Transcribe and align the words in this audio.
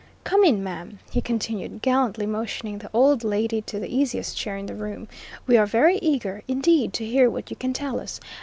Come 0.23 0.43
in, 0.43 0.63
ma'am," 0.63 0.97
he 1.11 1.21
continued, 1.21 1.83
gallantly 1.83 2.25
motioning 2.25 2.79
the 2.79 2.89
old 2.91 3.23
landlady 3.23 3.61
to 3.61 3.77
the 3.79 3.95
easiest 3.95 4.35
chair 4.35 4.57
in 4.57 4.65
the 4.65 4.73
room. 4.73 5.07
"We 5.45 5.57
are 5.57 5.67
very 5.67 5.99
eager, 5.99 6.41
indeed, 6.47 6.91
to 6.93 7.05
hear 7.05 7.29
what 7.29 7.51
you 7.51 7.55
can 7.55 7.71
tell 7.71 7.99
us. 7.99 8.19